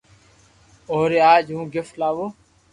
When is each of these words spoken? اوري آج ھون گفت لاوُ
اوري 0.91 1.19
آج 1.33 1.45
ھون 1.55 1.65
گفت 1.75 1.93
لاوُ 2.01 2.25